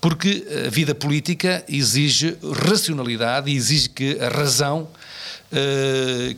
[0.00, 4.88] porque a vida política exige racionalidade e exige que a razão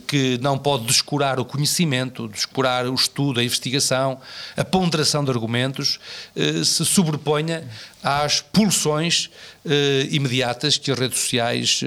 [0.07, 4.19] que não pode descurar o conhecimento, descurar o estudo, a investigação,
[4.55, 5.99] a ponderação de argumentos,
[6.35, 7.67] eh, se sobreponha
[8.01, 9.29] às pulsões
[9.65, 11.81] eh, imediatas que as redes sociais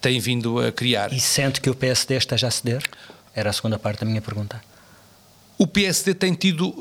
[0.00, 1.12] têm vindo a criar.
[1.12, 2.82] E sente que o PSD esteja a ceder?
[3.34, 4.62] Era a segunda parte da minha pergunta.
[5.56, 6.74] O PSD tem tido,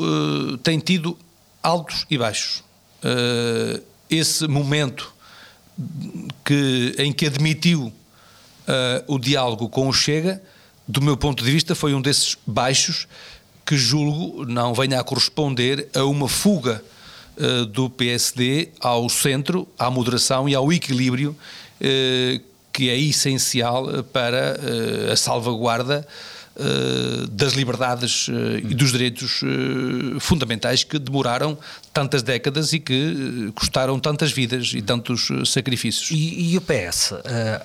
[0.62, 1.18] tem tido
[1.62, 2.64] altos e baixos.
[4.10, 5.14] esse momento
[6.44, 7.94] que, em que admitiu
[8.68, 10.42] uh, o diálogo com o Chega,
[10.88, 13.08] do meu ponto de vista, foi um desses baixos
[13.66, 16.84] que julgo não venha a corresponder a uma fuga
[17.38, 24.58] uh, do PSD ao centro, à moderação e ao equilíbrio uh, que é essencial para
[25.12, 26.08] a salvaguarda
[26.56, 31.58] eh, das liberdades eh, e dos direitos eh, fundamentais que demoraram
[31.92, 36.12] tantas décadas e que custaram tantas vidas e tantos sacrifícios.
[36.12, 37.14] E, e o PS?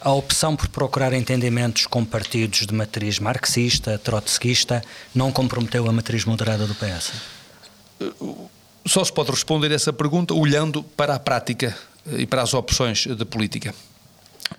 [0.00, 4.82] A opção por procurar entendimentos com partidos de matriz marxista, trotskista,
[5.14, 7.12] não comprometeu a matriz moderada do PS?
[8.86, 11.76] Só se pode responder essa pergunta olhando para a prática
[12.16, 13.74] e para as opções de política.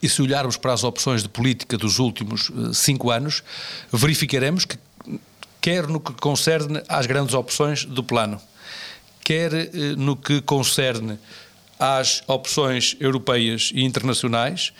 [0.01, 3.43] E se olharmos para as opções de política dos últimos uh, cinco anos,
[3.91, 4.77] verificaremos que,
[5.61, 8.39] quer no que concerne às grandes opções do plano,
[9.23, 11.19] quer uh, no que concerne
[11.77, 14.73] às opções europeias e internacionais,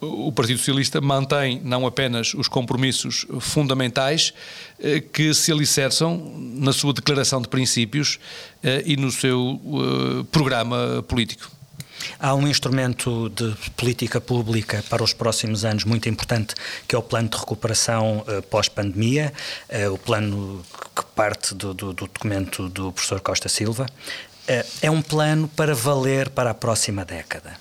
[0.00, 4.34] o Partido Socialista mantém não apenas os compromissos fundamentais
[4.78, 8.18] eh, que se alicerçam na sua declaração de princípios
[8.84, 9.58] e no seu
[10.30, 11.50] programa político.
[12.18, 16.54] Há um instrumento de política pública para os próximos anos muito importante,
[16.86, 19.32] que é o plano de recuperação uh, pós-pandemia,
[19.68, 20.62] uh, o plano
[20.94, 23.86] que parte do, do, do, documento do professor Costa Silva.
[24.48, 27.56] Uh, é um plano para valer para a próxima década.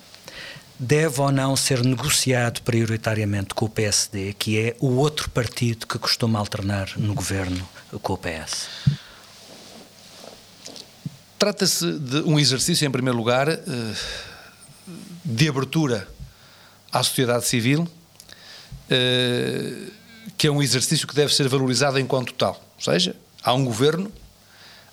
[0.77, 5.97] Deve ou não ser negociado prioritariamente com o PSD, que é o outro partido que
[5.97, 7.67] costuma alternar no governo
[8.01, 8.67] com o PS?
[11.37, 13.47] Trata-se de um exercício, em primeiro lugar,
[15.23, 16.07] de abertura
[16.91, 17.87] à sociedade civil,
[18.89, 19.89] eh,
[20.37, 22.61] que é um exercício que deve ser valorizado enquanto tal.
[22.77, 24.11] Ou seja, há um governo,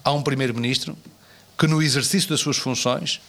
[0.04, 0.96] há um primeiro-ministro
[1.58, 3.20] que, no exercício das suas funções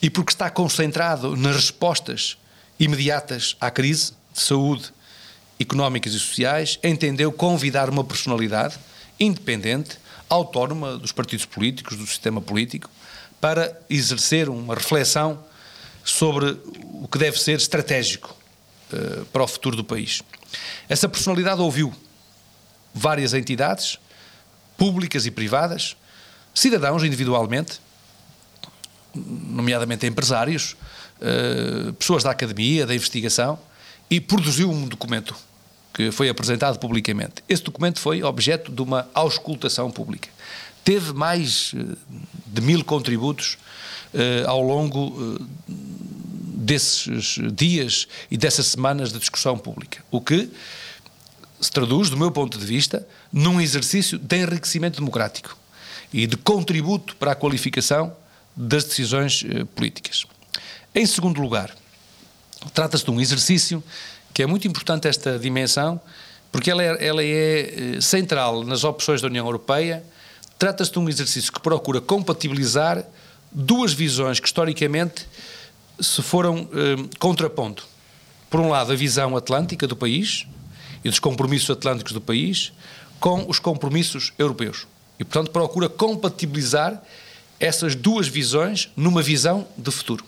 [0.00, 2.38] e porque está concentrado nas respostas
[2.78, 4.92] imediatas à crise de saúde,
[5.60, 8.78] económicas e sociais, entendeu convidar uma personalidade
[9.18, 12.88] independente autónoma dos partidos políticos, do sistema político,
[13.40, 15.38] para exercer uma reflexão
[16.10, 16.58] sobre
[17.02, 18.34] o que deve ser estratégico
[18.92, 20.22] uh, para o futuro do país.
[20.88, 21.92] Essa personalidade ouviu
[22.94, 23.98] várias entidades,
[24.76, 25.96] públicas e privadas,
[26.54, 27.80] cidadãos individualmente,
[29.14, 30.76] nomeadamente empresários,
[31.20, 33.58] uh, pessoas da academia, da investigação,
[34.10, 35.36] e produziu um documento
[35.92, 37.44] que foi apresentado publicamente.
[37.46, 40.30] Esse documento foi objeto de uma auscultação pública.
[40.84, 41.96] Teve mais eh,
[42.46, 43.58] de mil contributos
[44.46, 50.50] ao longo uh, desses dias e dessas semanas de discussão pública, o que
[51.60, 55.56] se traduz, do meu ponto de vista, num exercício de enriquecimento democrático
[56.12, 58.14] e de contributo para a qualificação
[58.54, 60.24] das decisões uh, políticas.
[60.94, 61.74] Em segundo lugar,
[62.74, 63.82] trata-se de um exercício
[64.32, 66.00] que é muito importante esta dimensão,
[66.50, 70.02] porque ela é, ela é eh, central nas opções da União Europeia.
[70.58, 73.04] Trata-se de um exercício que procura compatibilizar
[73.50, 75.26] duas visões que historicamente
[76.00, 77.82] se foram eh, contrapondo.
[78.50, 80.46] Por um lado, a visão atlântica do país
[81.04, 82.72] e dos compromissos atlânticos do país
[83.20, 84.86] com os compromissos europeus.
[85.18, 87.02] E, portanto, procura compatibilizar
[87.58, 90.24] essas duas visões numa visão de futuro.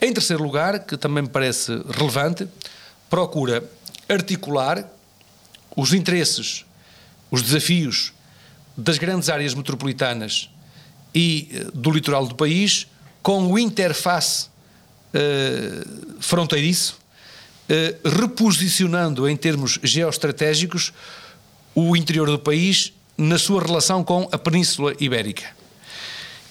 [0.00, 2.48] Em terceiro lugar, que também me parece relevante,
[3.08, 3.62] procura
[4.08, 4.84] articular
[5.76, 6.64] os interesses,
[7.30, 8.12] os desafios
[8.76, 10.50] das grandes áreas metropolitanas
[11.14, 12.86] e do litoral do país
[13.22, 14.46] com o interface
[15.14, 16.98] uh, fronteiriço,
[17.68, 20.92] uh, reposicionando em termos geoestratégicos
[21.74, 25.44] o interior do país na sua relação com a Península Ibérica.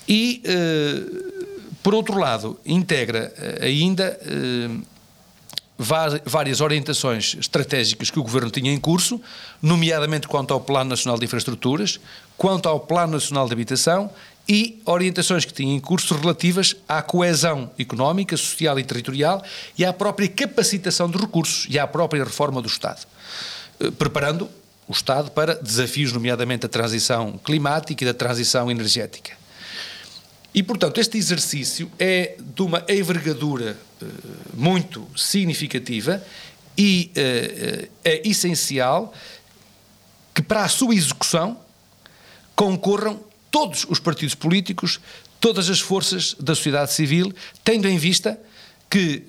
[0.08, 4.20] E, uh, por outro lado, integra ainda
[6.26, 9.20] várias orientações estratégicas que o Governo tinha em curso,
[9.60, 12.00] nomeadamente quanto ao Plano Nacional de Infraestruturas,
[12.38, 14.12] quanto ao Plano Nacional de Habitação
[14.52, 19.42] e orientações que tinha em curso relativas à coesão económica, social e territorial
[19.78, 23.08] e à própria capacitação de recursos e à própria reforma do Estado,
[23.80, 24.50] eh, preparando
[24.90, 29.32] o Estado para desafios, nomeadamente da transição climática e da transição energética.
[30.54, 34.08] E, portanto, este exercício é de uma envergadura uh,
[34.54, 36.22] muito significativa
[36.78, 39.14] e uh, é essencial
[40.34, 41.58] que para a sua execução
[42.54, 45.00] concorram todos os partidos políticos,
[45.40, 47.34] todas as forças da sociedade civil,
[47.64, 48.40] tendo em vista
[48.90, 49.24] que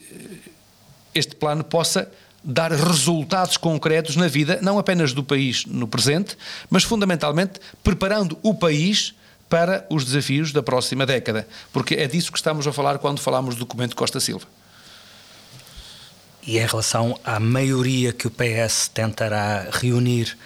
[1.15, 2.11] este plano possa
[2.43, 6.37] dar resultados concretos na vida, não apenas do país no presente,
[6.71, 9.15] mas fundamentalmente preparando o país
[9.49, 13.55] para os desafios da próxima década, porque é disso que estamos a falar quando falamos
[13.55, 14.47] do documento Costa Silva.
[16.45, 20.37] E em relação à maioria que o PS tentará reunir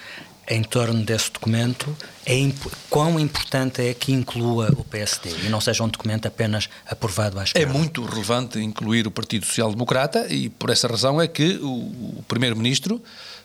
[0.47, 1.95] em torno desse documento,
[2.25, 2.57] é imp
[2.89, 7.43] quão importante é que inclua o PSD e não seja um documento apenas aprovado à
[7.43, 7.69] esquerda?
[7.69, 11.67] É muito relevante incluir o Partido Social Democrata e por essa razão é que o,
[12.19, 13.01] o Primeiro-Ministro,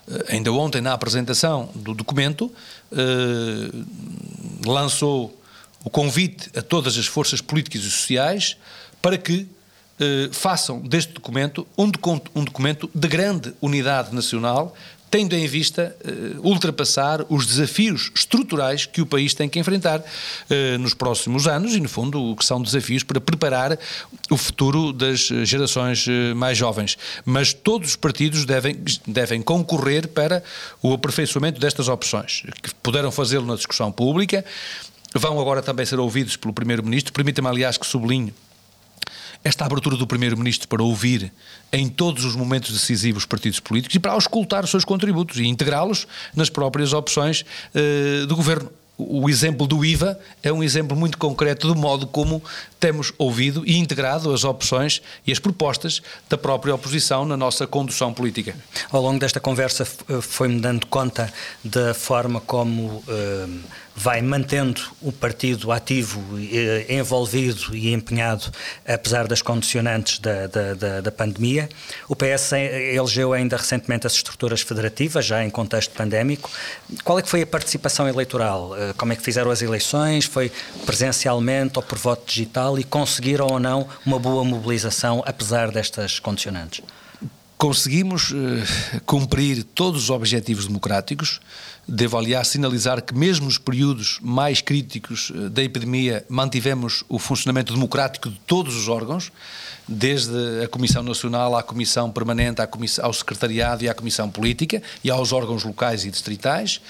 [0.09, 2.53] eh, ainda ontem na apresentação do documento,
[2.93, 2.97] eh,
[4.65, 5.37] lançou
[5.85, 8.57] o convite a todas as forças políticas e sociais
[9.01, 9.49] para que
[10.01, 11.91] eh, façam deste documento um,
[12.35, 14.75] um, documento de grande unidade nacional,
[15.13, 20.03] tendo em vista eh, ultrapassar os desafios estruturais que o país tem que enfrentar
[20.49, 23.79] eh, nos próximos anos e, no fundo, que são desafios para preparar
[24.31, 26.97] o futuro das gerações eh, mais jovens.
[27.27, 30.43] Mas todos os partidos devem, devem concorrer para
[30.83, 34.43] o aperfeiçoamento destas opções, que puderam fazê-lo na discussão pública
[35.15, 37.13] vão agora também ser ouvidos pelo Primeiro-Ministro.
[37.13, 38.33] Permita-me, aliás, que sublinhe
[39.45, 41.33] esta abertura do Primeiro-Ministro para ouvir
[41.73, 45.47] em todos os momentos decisivos os partidos políticos e para auscultar os seus contributos e
[45.47, 48.71] integrá-los nas próprias opções uh, do Governo.
[48.97, 52.43] o exemplo do IVA é um exemplo muito concreto do modo como
[52.79, 58.13] temos ouvido e integrado as opções e as propostas da própria oposição na nossa condução
[58.13, 58.55] política.
[58.91, 59.85] Ao longo desta conversa
[60.21, 61.33] foi-me dando conta
[61.65, 63.61] da forma como uh,
[63.95, 68.51] vai mantendo o partido ativo, uh, envolvido e empenhado,
[68.87, 71.69] apesar das condicionantes da, da, da, da pandemia.
[72.09, 76.51] O PS elegeu ainda recentemente as estruturas federativas, já em contexto pandémico.
[77.05, 78.73] Qual é que foi a participação eleitoral?
[78.73, 80.25] Uh, como é que fizeram as eleições?
[80.25, 80.51] Foi
[80.85, 82.73] presencialmente ou por voto digital?
[82.79, 86.85] e conseguiram ou não uma boa mobilização apesar destas condicionantes?
[87.57, 88.35] Conseguimos
[89.07, 91.41] cumprir todos os objetivos democráticos.
[91.87, 97.75] Devo, aliás, sinalizar que, mesmo nos períodos mais críticos uh, da epidemia, mantivemos o funcionamento
[97.75, 99.33] democrático de todos os órgãos,
[99.87, 104.81] desde a Comissão Nacional à Comissão Permanente, à comissão, ao Secretariado e à Comissão Política
[105.03, 106.81] e aos órgãos locais e distritais.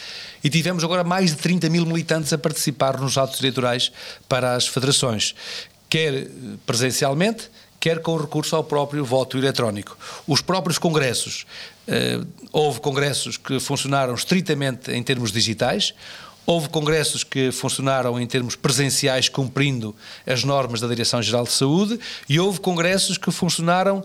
[0.44, 3.90] E tivemos agora mais de 30 mil militantes a participar nos atos eleitorais
[4.28, 5.34] para as federações
[5.92, 6.26] quer
[6.64, 7.50] presencialmente,
[7.82, 9.98] quer com recurso ao próprio voto eletrónico.
[10.24, 11.44] Os próprios congressos,
[11.88, 12.20] eh,
[12.52, 15.92] houve congressos que funcionaram estritamente em termos digitais,
[16.46, 22.38] houve congressos que funcionaram em termos presenciais, cumprindo as normas da Direção-Geral de Saúde, e
[22.38, 24.04] houve congressos que funcionaram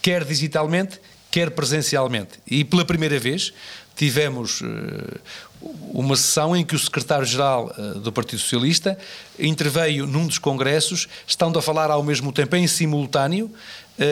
[0.00, 1.00] quer digitalmente,
[1.32, 2.38] quer presencialmente.
[2.46, 3.52] E pela primeira vez
[3.96, 4.66] tivemos uh,
[5.92, 8.98] uma sessão em que o secretário-geral uh, do Partido Socialista
[9.38, 14.02] interveio num dos congressos, estando a falar ao mesmo tempo em simultâneo, uh,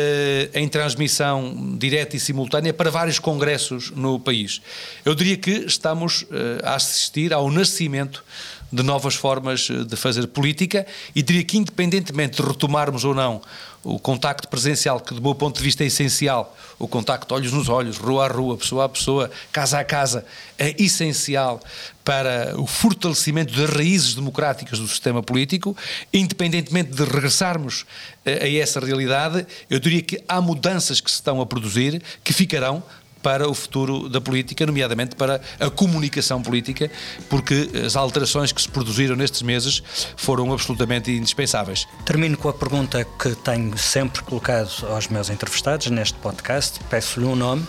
[0.55, 4.63] em transmissão direta e simultânea para vários congressos no país.
[5.05, 6.25] Eu diria que estamos
[6.63, 8.25] a assistir ao nascimento
[8.73, 13.43] de novas formas de fazer política e diria que, independentemente de retomarmos ou não
[13.85, 17.69] o contacto presencial, que do meu ponto de vista é essencial, o contacto olhos nos
[17.69, 20.25] olhos, rua a rua, pessoa a pessoa, casa a casa,
[20.59, 21.61] é essencial
[22.05, 25.77] para o fortalecimento das raízes democráticas do sistema político,
[26.13, 27.85] independentemente de regressarmos
[28.25, 32.83] a essa realidade, eu diria que há mudanças que se estão a produzir que ficarão
[33.23, 36.91] para o futuro da política, nomeadamente para a comunicação política,
[37.29, 39.83] porque as alterações que se produziram nestes meses
[40.17, 41.87] foram absolutamente indispensáveis.
[42.05, 46.81] Termino com a pergunta que tenho sempre colocado aos meus entrevistados neste podcast.
[46.91, 47.67] Peço-lhe um nome,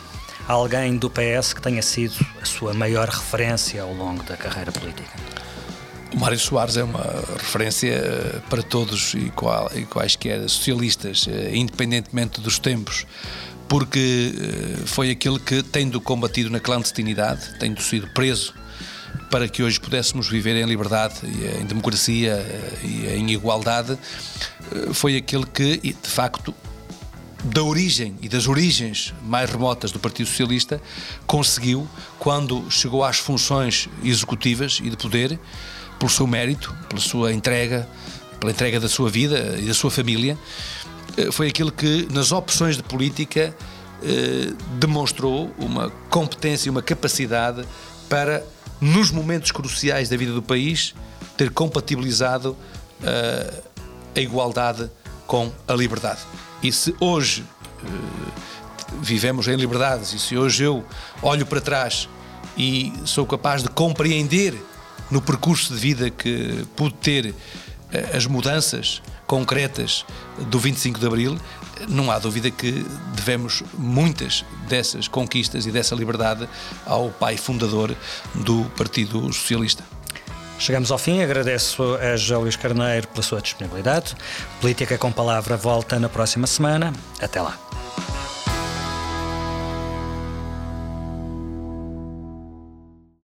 [0.47, 5.11] alguém do PS que tenha sido a sua maior referência ao longo da carreira política.
[6.13, 7.03] O Mário Soares é uma
[7.39, 13.07] referência eh, para todos e, qual, e quaisquer socialistas, eh, independentemente dos tempos
[13.73, 18.53] porque eh, foi aquele que, tendo combatido na clandestinidade, tendo sido preso
[19.31, 21.15] para que hoje pudéssemos viver em liberdade,
[21.59, 23.97] em democracia eh, e em igualdade,
[24.71, 26.53] eh, foi aquele que, de facto,
[27.45, 30.79] da origem e das origens mais remotas do Partido Socialista,
[31.25, 31.87] conseguiu,
[32.19, 35.39] quando chegou às funções executivas e de poder,
[35.97, 37.89] pelo seu mérito, pela sua entrega,
[38.39, 40.82] pela entrega da sua vida e da sua família, eh,
[41.31, 43.55] foi aquele que, nas opções de política,
[44.03, 47.63] eh, demonstrou uma competência e uma capacidade
[48.09, 48.43] para,
[48.81, 50.93] nos momentos cruciais da vida do país,
[51.37, 52.57] ter compatibilizado
[53.03, 53.61] eh,
[54.15, 54.89] a igualdade
[55.27, 56.19] com a liberdade.
[56.61, 57.45] E se hoje
[59.01, 60.85] vivemos em liberdades e se hoje eu
[61.21, 62.07] olho para trás
[62.57, 64.55] e sou capaz de compreender
[65.09, 67.35] no percurso de vida que pude ter
[68.15, 70.05] as mudanças concretas
[70.49, 71.37] do 25 de Abril,
[71.87, 76.47] não há dúvida que devemos muitas dessas conquistas e dessa liberdade
[76.85, 77.95] ao pai fundador
[78.35, 79.83] do Partido Socialista.
[80.59, 84.15] Chegamos ao fim, agradeço a José Luís Carneiro pela sua disponibilidade.
[84.61, 86.93] Política com Palavra volta na próxima semana.
[87.19, 87.62] Até lá.